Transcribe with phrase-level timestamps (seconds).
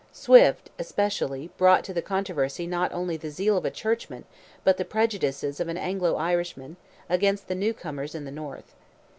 [0.11, 4.25] Swift, especially, brought to the controversy not only the zeal of a churchman,
[4.63, 6.75] but the prejudices of an Anglo Irishman,
[7.07, 8.73] against the new comers in the north.